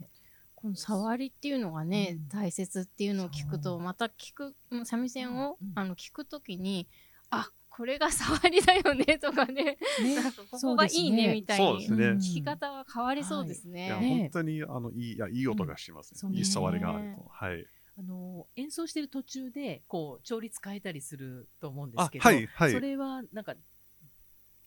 [0.00, 0.08] ね
[0.54, 6.88] この触りっていうのがね、うん、大切っていうのを聞くと、また聞く、三味線を、あの聞くときに、
[7.30, 10.14] あこれが触りだよねとかね、ね。
[10.14, 13.86] なんかここがいいねみたいに、聞き方は変わりそうですね。
[13.86, 13.88] い。
[13.88, 16.20] や、ね本当に、あの、いい、いや、いい音がしますね。
[16.30, 17.24] うんいい触りがあると。
[17.30, 17.66] はい。
[17.98, 22.72] あの演奏してる途中でこう調律変えたりすると思うんですあけ、ど、はい、はい。
[22.72, 22.80] そ。
[22.80, 23.54] れはなんか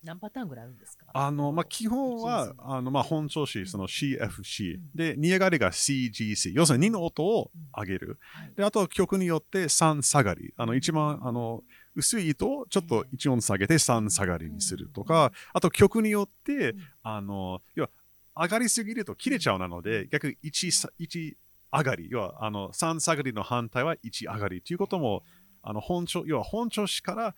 [0.04, 1.08] 何パターンぐらいあるんですか？
[1.12, 4.82] あの、まあ、基本はあの、まあ、本調子、そのう CFC ん。
[4.94, 6.52] で、煮上がりが CGC。
[6.54, 8.20] 要するに2の音を上げる。
[8.22, 8.54] はい。
[8.56, 10.54] で、あと曲によって3下がり。
[10.58, 11.64] あの、一番、あの、
[11.96, 17.90] 薄い糸をちょっと1音下げて3下がりにするとか、あと曲によってうん、あの、要は、
[18.38, 21.36] 上がりすぎると切れちゃうなので、逆に1さ、1
[21.78, 25.24] 上がり、要は、あの、3下がりの反対は1上がりということも、
[25.62, 27.36] あの、本調、要は本調子から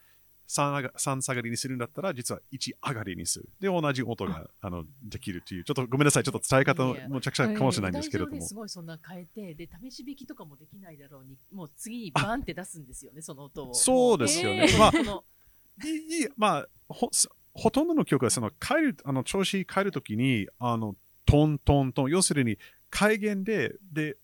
[0.47, 3.49] 3上が3下がりにするんだったら、実は1上がりにする。
[3.59, 4.69] で、同じ音が、あ。
[4.69, 8.41] の、できるという、ちょっとごめんなさい、ちょっと伝え方もむちゃくちゃかもしれないんですけれども。
[8.41, 8.53] す。
[8.53, 12.79] ごいそんな変えてで試し弾きとかもできないだろうにもう次にバンって出す。
[12.79, 13.05] んです。
[13.05, 14.41] よねその音をそうです。
[14.41, 14.67] よね。
[14.77, 15.23] まあ、その
[15.83, 17.09] いいいまあほ、
[17.53, 20.95] ほとんどの曲はその変える、あの調子変えるときに、あの、
[21.25, 22.33] トントントン、要す。
[22.33, 22.57] るに
[22.89, 24.17] 改弦で、で、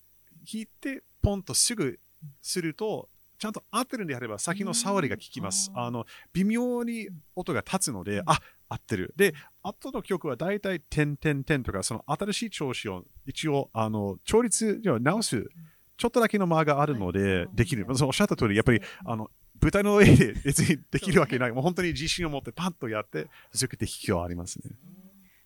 [0.44, 2.00] 弾いて、ポンとすぐ
[2.42, 5.72] すると、ちゃんと合ってるんであれば、先の触りが効きます。
[5.74, 9.14] うんあの、微妙に音が立つので、あ、合ってる。
[9.18, 15.50] で、後の曲は大体、点点点とか、その新しい調子を一応、あの、調律を直す、
[15.98, 17.86] ちょっとだけの間があるので、できる。
[17.96, 19.30] そうおっしゃった通り、やっぱり、あの、
[19.62, 21.52] 舞台の上で別にできるわけない。
[21.52, 24.72] もう本当に自信を持ってパッとやって、続けて弾きはありますね。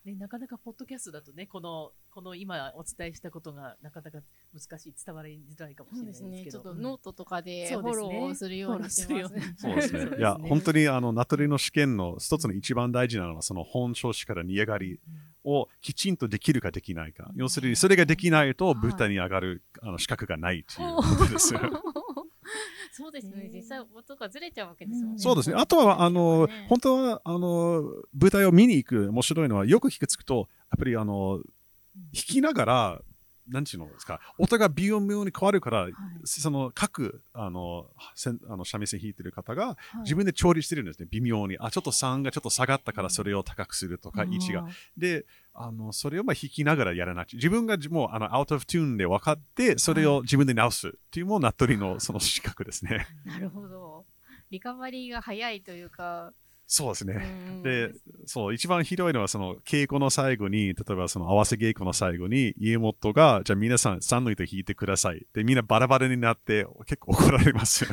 [0.07, 4.19] ね、なかなかポッドキャストだとねこのこの今お伝えしたことがなかなか
[4.53, 6.51] 難しい伝わりづらいかもしれないですけどですね。
[6.51, 9.55] ちょっとノートとかでフォそうですねローするようにしてますね。
[9.57, 9.99] そうですね。
[9.99, 14.99] そうですねいや、本当にあの、ナトリの試験の一つの一番大事なのは、その本調子から煮上がり
[15.43, 17.29] をきちんとできるかできないか。
[17.35, 21.59] 要するに、それができないと舞台に上がる、あの資格がないっていうことですよ。
[22.91, 23.49] そうですね。
[23.53, 25.19] 実際音がずれちゃうわけですもんね。
[25.19, 25.55] そうですね。
[25.57, 27.83] あとは、あの、ね本当は、あの、
[28.13, 31.43] 舞台を見に行く面白いのは、よく弾くつくと、やっぱりあの、弾
[32.11, 33.01] きながら、
[33.49, 35.87] なんていうのですか、音が微妙に変わるから、
[36.25, 41.57] その各、あの、せんあの三味線弾いてる方が、自分で調理してるんですね、微妙に。
[41.59, 44.65] あ、ちょっと3がちょっと下がったからそれを高くするとか、位置が。
[44.97, 53.07] で、あの、それをまあ弾きながらやらなくて、自分がもう、あの、アウトオフトゥーンで分かって、それを自分で直すっていうもう、ナットリのその資格ですね。
[53.25, 54.05] なるほど。
[54.49, 56.33] リカバリーが早いというか。
[56.69, 57.13] そうですね。
[57.13, 57.93] うんで、
[58.25, 65.25] そう、一番ひどいのは、その、稽古の最後に、例えばその合わせ稽古の最後に、家元が、じゃあ皆さん3の糸弾いてください。
[65.33, 67.91] で、みんなバラバラになって、結構怒られますよ。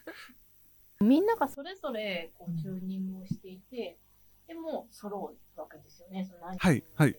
[1.00, 3.98] みんながそれぞれこうチューニングをしていて、
[4.46, 6.24] でも揃うわけですよね。
[6.24, 7.16] そのはいはい。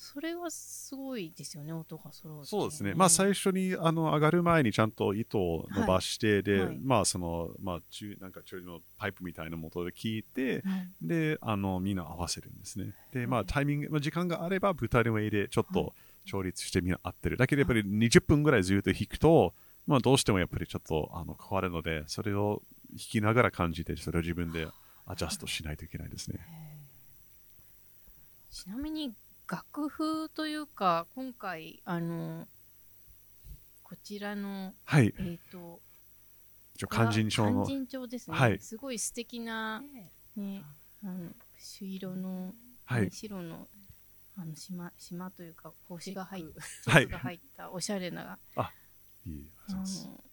[0.00, 2.94] それはすごいですよね、音が揃うっていそうですね。
[2.94, 12.94] まあ、最初に、あの、上がる前にちゃんと糸を伸ばして、で、はいまあ、その、まあ、中、なんか、中のパイプみたいな元で聞いて、はいで、あの、みんな合わせるんですね。
[13.12, 15.92] で、まあ、タイミング、まあ、時間があれば、舞台の上でちょっはと
[16.26, 17.36] 調律してみんな合ってる。
[17.36, 19.52] だけど、やっぱり20分ぐらいずっと弾くと、
[19.88, 24.68] まあ、どうしてもやっぱりちょっと、あの、変わるので、それを弾きながら感じて、それを自分で
[25.06, 26.38] アジャストしないといけないですね。
[28.50, 29.12] ちなみに
[29.48, 32.46] 楽譜というか、今回、あの、
[33.82, 35.14] こちらの、はい。
[35.18, 35.80] えっ、と、
[36.74, 37.66] 一応、勧進帳の勧。
[37.66, 38.36] 進帳ですね。
[38.36, 40.62] はいすごい素敵な、ねね、
[41.02, 42.52] あの、朱色の、
[42.84, 43.68] はいね白の、
[44.36, 46.44] あの、島、島というか、星が入っ
[46.84, 48.38] た、はいが入った、おしゃれな、
[49.26, 50.24] いいあの、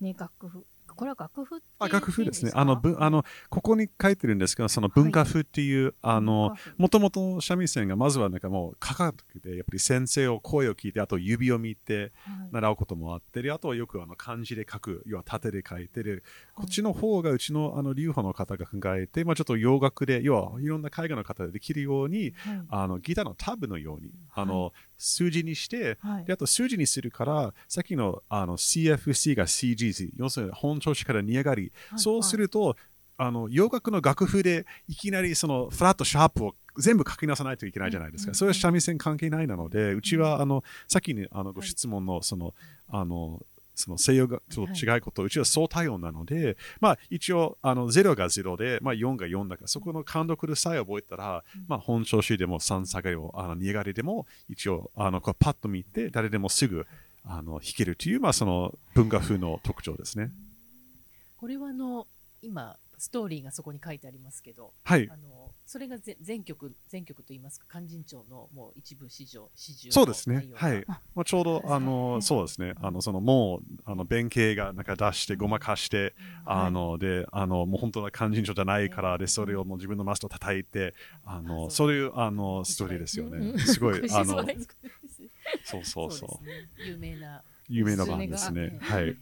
[0.00, 0.66] ね、楽譜。
[0.94, 2.50] これは楽譜あ、楽譜ですね。
[2.50, 2.60] か？
[2.60, 12.48] あの、ぶあの、ここに書いてるんですけど、その文化譜っていう、あの、、もともと三味線がまずはなんかもう科学で、やっぱり先生を声を聞いて、あと指を見てはい。
[12.50, 16.24] 習うこともあって、であとはよくあの漢字で書く、要は縦で書いてる、
[16.54, 22.62] こっちの方がうちのあの流派の方が考えて、まあちょっと洋楽で、要はいろんな海外の方でできるように、はい。
[22.70, 26.24] あのギターのタブのように、あの、数字にして、はい。
[26.24, 32.76] で、あと数字にするから、さっきのあの CFC が CGC、要するに本調子から煮上がり、はいそうすると、
[33.16, 38.30] あの洋楽の楽譜でいきなりそのフラット、シャープを全部書き直さないといけないじゃないですか。
[38.30, 42.54] うんそれは三味線関係ないなので、うちはあのさっきにあのご質問のその、
[42.88, 43.42] あの
[43.78, 56.86] その西洋がと違うこと、うちは相対音なので、まあ一応あの0が0で、まあ、4が4だから、そこの感読さえ覚えたら、まあ本調子でも3下がりを、あの煮上がりでも一応あのこうパッと見て、誰でもすぐ
[57.24, 60.32] あの弾けるという、まあその文化風の特徴ですね。
[61.36, 62.08] これはあの
[62.42, 65.16] 今ストーリーがそこに書いてありますけど、はいあ。
[65.16, 70.48] のそれがぜ全曲全曲といいますか勧進帳のもう一部史上史上のそうですね。
[70.54, 70.82] はい。
[71.14, 72.72] まあ、ちょうど、あの、そうですね。
[72.80, 76.14] あの、その、もう、あの、弁慶がなんか出して、ごまかして、
[76.46, 83.36] あの、で、あの、もう本当は勧進帳じゃないから、で、それをもう自分のマストを叩いて、あの、そういう、あの、ストーリーですよね。
[83.36, 83.58] うん。
[83.58, 84.46] すごい、あの
[85.64, 86.12] そう、そうそう。
[86.12, 86.30] そう。
[86.30, 86.62] ですね。
[86.78, 88.70] 有名な有名な版ですね。
[88.70, 89.14] ねはい。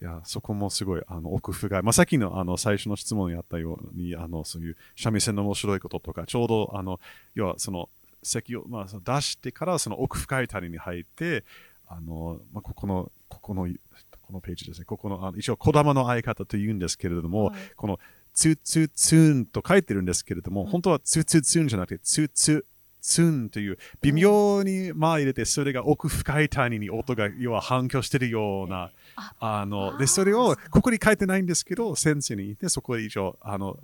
[0.00, 1.82] いや、そこもすごい、あの、奥深い。
[1.82, 7.00] まあ、さっきの、あの、最初の質問にあったように、あの、そういう三味線の面白いこととか、ちょうど、あの、
[7.34, 7.88] 要は、その、
[8.22, 11.44] 席を、まあ、その出してから、その奥深い谷に入って、
[11.88, 13.68] あの、まあ、ここの、ここの、
[14.20, 14.84] このページですね。
[14.84, 17.98] ここの、あの一応、小玉の相方と言うんですけれども、はいこの、
[18.34, 22.64] ツーツーツーンと書いてるんですけれども、本当はツーツーツーンじゃなくて、ツーツー
[23.00, 33.78] ツーンという、微妙に間入れて、それが奥深い谷に音が、要は反響してるような、あの、で、それを、ここに書いてないんですけど、先生に言って、そこで一応、あの、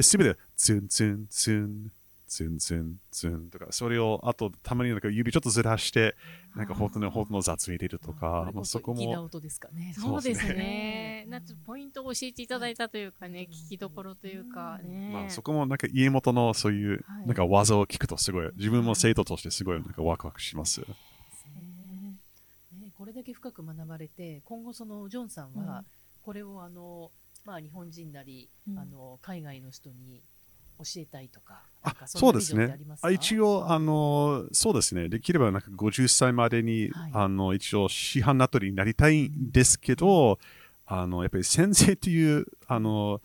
[0.00, 1.92] すべて、ツンツンツン、
[2.26, 6.16] ツンツンツンとか、それを、あと、たまになんか指ちょっとずらして、
[6.54, 9.94] なんか本当に本当の雑入れるとか、まあ、そこも、粋な音ですかね。
[9.96, 11.26] そうですね。
[11.28, 15.10] なんかポイントを教えていただいたというかね、聞きどころというかね。
[15.12, 20.80] まあ、そこもなんか家元のそういうは、いなんか技を聞くとすごい、自分も生徒としてすごいなんかワクワクします。
[20.80, 21.05] ねねこ
[23.06, 25.66] れだけ深く学ばれて今後そのジョンさんうん。
[25.66, 25.84] は
[26.22, 27.10] これをあの、
[27.44, 28.78] まあ、日本人なり、うん。
[28.78, 30.22] あの海外の人に
[30.78, 32.78] 教えたいとかあそうですね。
[33.00, 35.08] あ一応、あの、そうですね。
[35.08, 37.10] できれば、なんか50歳までに、はい。
[37.14, 40.38] あの、一応、師範ナトリになりたいんですけど、
[40.84, 43.20] あの、やっぱり先生という、あの、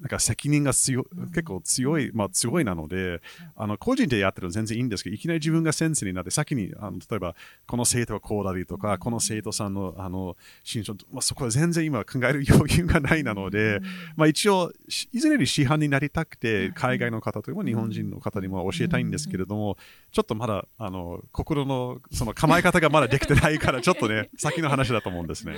[0.00, 1.26] なんか責任が強、うん。
[1.28, 3.20] 結構強い、まあ強いなので、
[3.56, 7.34] あの、個人でやってるの全然いいんですけど、いきなり自分が先生になって、先に、あの、例えば、
[7.66, 13.80] この生徒はこうだりとか、この生徒さんの、あの、心象、まあそこは全然今考える余裕がないなので、
[14.16, 19.78] まあ一応、しいずれに師範になりたくて、海外の方とか日本人の方にも教えたいんですけれども、
[20.12, 25.54] ちょっとまだ、あの、心の、その構え方がまだできてないから、ちょっとね、 先の話だと思うんですね。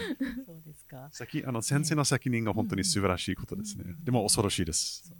[0.46, 1.08] そうですか。
[1.12, 3.84] 先、あの、先生の責任が本当に素晴らしいことですね。
[4.04, 5.12] でも恐ろしいです。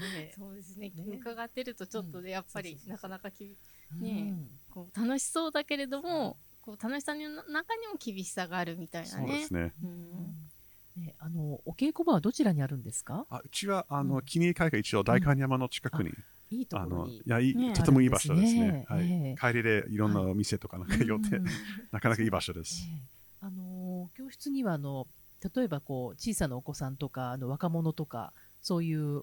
[0.00, 0.32] ね。
[0.36, 0.90] そうですね。
[0.94, 1.18] ね。
[1.20, 3.56] 伺ってるとちょっとね、やっぱりなかなかきび
[4.00, 4.34] ねね
[4.70, 9.52] こう楽しそうだけれども、こう楽しさの中にも厳しさがあるみたいなそうでねす。
[9.54, 9.72] ね。
[9.82, 11.02] うん。
[11.02, 13.26] ねあのお稽古場はどちらにあるんですか？
[13.30, 16.10] あうちは、あの、うん記念会が一応、大観山の近くに、
[16.50, 17.16] いいとあの、ころに。
[17.16, 18.84] いや、いいねとてもいい場所ですね。
[18.88, 19.36] はい。
[19.40, 21.44] 帰りでいろんなお店とかなんか寄ってうん、
[21.90, 22.86] なかなかいい場所です。
[22.86, 23.02] ね
[23.40, 25.06] あの教室にはあの
[25.54, 29.22] 例えばこう小さなお子さんとかあの若者とかそういう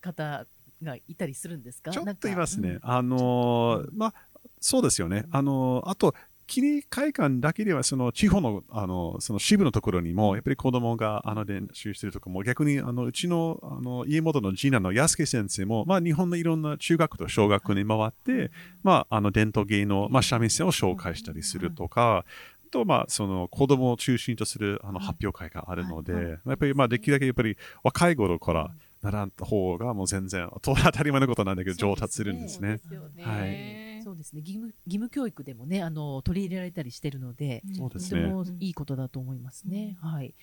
[0.00, 0.46] 方
[0.82, 1.90] がいたりするんですか？
[1.90, 2.70] ちょっといますね。
[2.70, 4.14] うんあのーまあ、
[4.60, 5.26] そうですよね。
[5.30, 6.14] あのーあと、
[6.48, 18.50] 記念会館だけでは、その地方の、あの、その支部のところにも、やっぱり子供が、あの、練習してるとこも、逆に、あの、うちの、あの、家元の次男の安家先生も、まあ、日本のいろんな中学と小学に回って、
[18.82, 22.24] まあ、あの、伝統芸能、まあ、三味線を紹介したりするとか、あ
[22.72, 32.80] と、まあ、その、子供を中心とする、あの、はい発表会があるので、はいやっぱり、まあ、できるだけ、やっぱり、若い頃から、習った方が、もう全然、当たり前のことなんだけど、上達するんですね。
[32.88, 33.24] そうですよね。
[33.24, 39.96] はいそうですね義務義務教育でもねあの取り入れられたりしてるので、そうですねとてもいいことだと思いますね。
[40.00, 40.34] はい。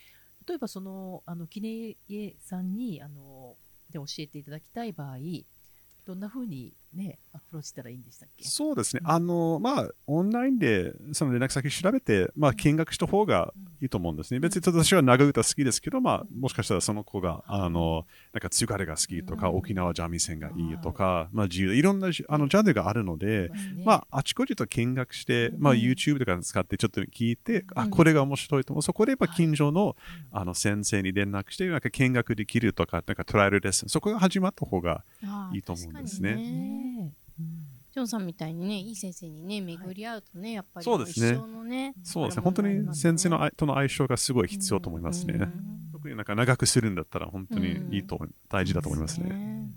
[0.48, 3.56] 例えばそのあのキネエさんにあの
[3.90, 5.18] で教えていただきたい場合、
[6.06, 8.44] どんな風にねアプローチしたらいいんでしたっけ？
[8.46, 9.02] そうですね。
[9.06, 14.40] あの、まあ、オンラインで、その連絡先調べて、まあ、見学した方がいいと思うんですね。
[14.40, 19.56] 別にちょっと私は長唄好きですけど、まあ、もしかしたらその子が、あの、なんか津軽が好きとか、うん。
[19.58, 23.84] 沖縄三味線がいいとか、まあ、自由、いろんなじあのジャンルがあるので、ね。
[23.86, 27.90] まあ、あちこちと見学して、まあ、YouTube とか使ってちょっと聞いて、あ、うん。
[27.92, 28.82] これが面白いと思う。
[28.82, 29.96] そこで、やっぱ近所の、
[30.32, 35.04] あの、先生に連絡して、なんか見学できるとか、なんかトライアルレッスン、そこが始まった方が、
[35.54, 37.46] いいと思うんですねねうん
[37.92, 42.44] ジョンさんみたいにね、いい先生にね、巡り合うとね、やっぱりそうですねそうですね。
[42.44, 45.34] 本当に先生のとの相性がすごい必要と思いますね。
[45.34, 49.30] うん特になんか長くするんだったら本当にいいと大事だと思いますね。
[49.30, 49.70] ね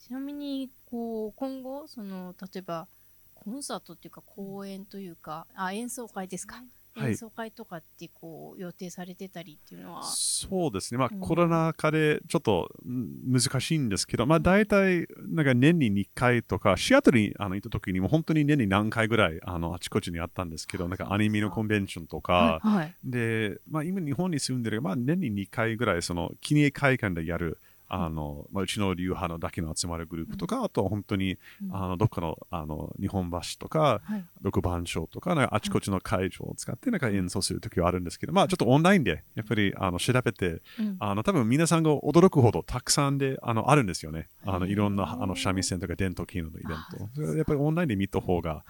[0.00, 2.88] ちなみに、こう、今後、その、例えば、
[3.34, 6.62] コンサートっていうか、公演というか、あ、演奏会ですか。
[6.94, 10.02] はい演奏会とかって、こう、予定されてたりっていうのは。
[10.02, 10.98] そうですね。
[10.98, 22.94] まあ、うんコロナ禍でちょっとん難しいんですけど、まあ、大体、なんか年に2回とか、シアトルにあの行った時にも本当に年に何回ぐらい、あの、あちこちにあったんですけど、なんかアニメのコンベンションとか、はい。
[23.04, 27.58] で、まあ、今日本に住んでる、まあ、年に2回ぐらい、その、記念会館でやる、
[27.94, 31.38] あの、まあ、うちの流派のだけの集まるグループとか、あとは本当に、
[31.70, 34.00] あの、どっかの、あの、日本橋とか、
[34.40, 40.62] 六番町とか、あちこちの会場を使って、なんか演奏するときはあるんですけど、まあ、ちょっとオンラインで、やっぱり、あの、調べて、
[41.00, 44.30] あの、多分皆さんが驚くほどたくさんで、あの、あるんですよね。
[44.46, 46.78] あの、いろんな、あの、三味線とか伝統芸能のイベン
[47.14, 47.36] ト。
[47.36, 48.64] やっぱりオンラインで見た方が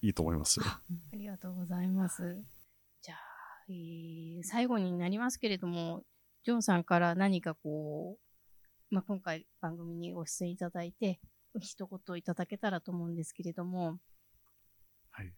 [0.00, 0.08] い。
[0.08, 0.60] いと思います。
[0.64, 0.80] あ
[1.12, 2.42] りがとうございます。
[3.02, 3.18] じゃあ、
[3.68, 6.02] えー、最後になりますけれども、
[6.44, 8.31] ジョンさんから何かこう、
[8.92, 11.18] まあ、今回番組にご出演いただいて、
[11.58, 13.98] 一言いただけたらと思うんですけれども。
[15.10, 15.32] はい。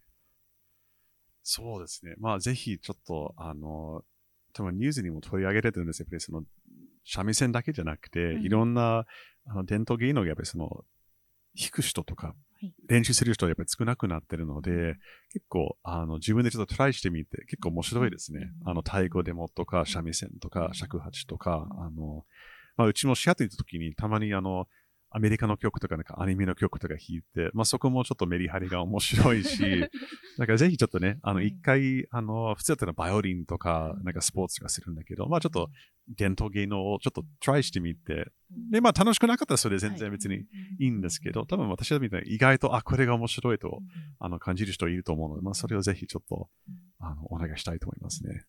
[1.41, 2.15] そうですね。
[2.19, 4.03] まあ、ぜひちょっと、あの、
[4.51, 6.03] 多分ニュースにも取り上げられてるんですよ。
[6.03, 6.43] やっぱりその、
[7.05, 9.05] 三味線だけじゃなくて、うん、いろんな
[9.47, 10.83] あの伝統芸能がやっぱりその、
[11.57, 12.35] 弾く人とか、
[12.89, 14.97] 練習する人はやっぱり少なくなってるので、
[15.31, 18.51] 結構、あの、自分でちょっとトライしてみて、結構面白いですね。
[18.65, 22.25] あの、太鼓デモとか、三味線とか、尺八とか、あの、
[22.77, 24.67] まあ、うちもシアトル行った時に、たまにあの、
[25.15, 29.61] アメリカの曲とか、なんかアニメの曲とか弾いて、まあそこもちょっとメリハリが面白いし、
[30.37, 35.69] だからぜひちょっとね、あの一回、あの、普通だったらバイオリンとか、なんかスポーツとかするんだけど、まあちょっと
[36.09, 38.29] 伝統芸能をちょっとトライしてみて、
[38.71, 40.45] で、まあ楽しくなかったらそれで全然別に
[40.79, 43.79] いいんですけど、多分私はみたいに意外と、あ、これが面白いと、
[44.19, 46.49] あの、感じる人いると思うので、まあそれをぜひちょっと、
[46.99, 48.43] あの、お願いしたいと思いますね。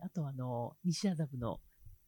[0.00, 1.60] あとあの、西麻布の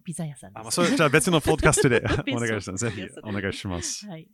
[0.05, 0.61] ピザ屋さんです。
[0.61, 2.02] あ、まあ、それじゃあ別のポッドキャストで
[2.34, 2.84] お願いします。
[2.84, 4.07] ぜひお願いします。
[4.07, 4.28] はい。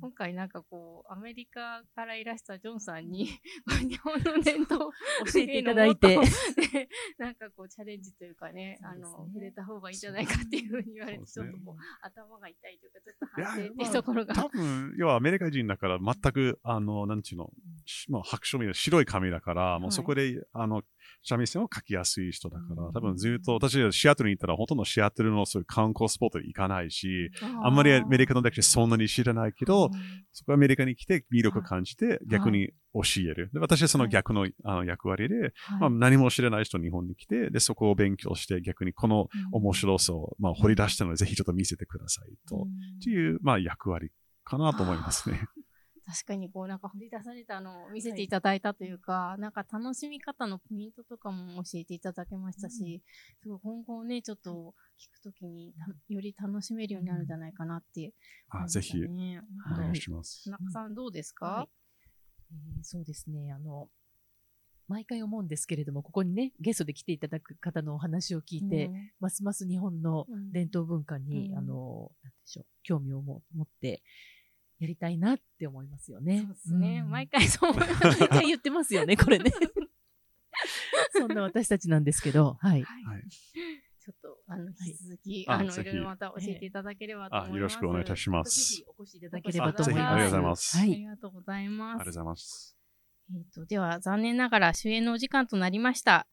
[0.00, 3.28] 今回なんかこう、アメリカからいらしたジョンさんに、
[3.88, 4.90] 日本の伝統
[5.32, 6.18] 教えていただいて、
[7.18, 14.34] なんかこう、チャレンジというかね、あの、触れた方がいいんじゃないかっていうふうに言われて、ちょっとこう、頭が痛いというか、ちょっと反省っていうところが。
[14.34, 17.52] 多分、要はアメリカ人だから全く、あの、なんちゅうの、
[18.08, 20.82] まあ、白書みの白い紙だから、もうそこで、あの、
[21.22, 27.30] 三味線を書きやすい人だから、多分ずっと、私はシアトルに行ったら、ほとんどシアトルのそういう観光スポットに行かないし、
[27.62, 29.90] あんまりアメリカの歴史そんなに知らないけど、
[30.32, 33.50] そこアメリカに来て魅力を感じて逆に教える。
[33.52, 44.10] で私はその逆の,、あの役割で、まあ、何も知らない人日本に来て、で、そこを勉強して逆にこの面白さを、まあ、掘り出したので、ぜひちょっと見せてくださいと、っていう、まあ、役割
[44.44, 45.46] かなと思いますね。
[46.06, 53.02] 確かにこうなんか掘り出されたのを見せていただいたというか、はい、なんか楽しみ方のポイントとかも教えていただけましたし、
[53.42, 55.74] すごい今後ね、ちょっと聞くときに
[56.08, 58.14] より楽しめるようになるんじゃないかなっていう、ね、
[58.50, 59.08] あ、ぜひ、お
[59.76, 60.44] 願いします。
[60.44, 61.68] 田中さんどうですか、はい、
[62.52, 63.88] えー、そうですね、あの、
[64.86, 74.04] 毎回思うんですけれども、ここにね、ゲストで来ていただく方のお話を聞いて、うん、ますます日本の伝統文化に、うん、あの、なんでしょう、興味を持って、
[74.78, 76.40] やりたいなって思いますよね。
[76.40, 77.00] そうですね。
[77.04, 77.74] うん、毎回そう。
[77.74, 77.88] 毎
[78.28, 79.50] 回言ってますよね、 これね。
[81.12, 82.82] そんな私たちなんですけど、はい。
[82.82, 83.22] はい、
[84.00, 87.56] ちょっと、あの、引き続き、はい、あの、いろいろまた教えていただければと思います。
[87.56, 88.70] よろしくお願いいたします。
[88.70, 90.06] ぜひお越しいただければと思います。
[90.06, 90.76] ありがとうございます。
[90.76, 90.92] はい。
[90.92, 91.88] ありがとうございます。
[91.88, 92.76] ありがとうございます。
[93.34, 96.26] えっ、と、では、残念ながら終演のお時間となりました。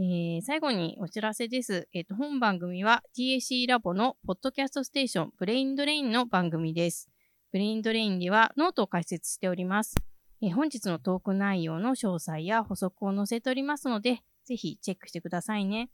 [0.00, 1.88] えー、最後にお知らせです。
[1.92, 7.10] えっ、ー、と、本番組は TAC ラボのポッドキャストステーションブレインドレインの番組です。
[7.50, 9.96] ブレインドレインではノートを開設しております。
[10.42, 15.90] え本日のトーク内容の詳細や補足を載せておりますので、ぜひチェックしてくださいね。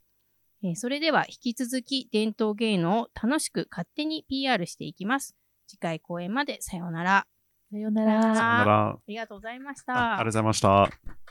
[0.63, 5.37] えそれでは引き続き伝統芸能を楽しく勝手に PR していきます。
[5.67, 7.27] 次回公演までさようなら。
[7.71, 8.23] さようなら。
[8.23, 8.89] さようなら。
[8.91, 9.95] ありがとうございました。
[9.95, 11.24] ありがとうございました。